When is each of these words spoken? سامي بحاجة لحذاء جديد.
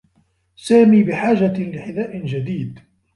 سامي 0.55 1.03
بحاجة 1.03 1.69
لحذاء 1.69 2.25
جديد. 2.25 2.79